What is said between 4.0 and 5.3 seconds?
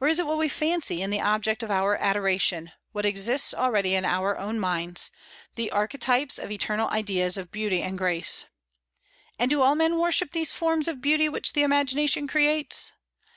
our own minds,